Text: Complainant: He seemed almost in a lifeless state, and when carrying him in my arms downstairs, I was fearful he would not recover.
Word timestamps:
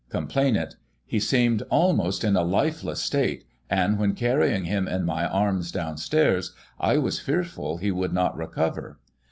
Complainant: 0.09 0.77
He 1.05 1.19
seemed 1.19 1.61
almost 1.69 2.23
in 2.23 2.35
a 2.35 2.41
lifeless 2.41 2.99
state, 3.03 3.43
and 3.69 3.99
when 3.99 4.15
carrying 4.15 4.63
him 4.65 4.87
in 4.87 5.05
my 5.05 5.27
arms 5.27 5.71
downstairs, 5.71 6.53
I 6.79 6.97
was 6.97 7.19
fearful 7.19 7.77
he 7.77 7.91
would 7.91 8.11
not 8.11 8.35
recover. 8.35 8.97